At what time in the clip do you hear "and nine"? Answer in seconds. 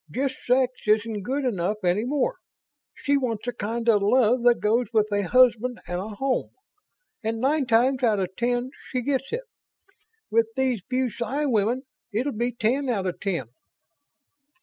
7.23-7.67